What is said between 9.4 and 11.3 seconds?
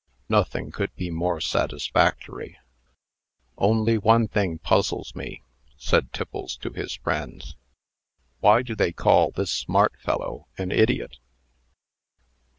smart fellow an idiot?"